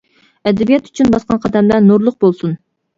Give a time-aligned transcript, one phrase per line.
[0.51, 2.63] ئەدەبىيات ئۈچۈن باسقان قەدەملەر نۇرلۇق بولسۇن!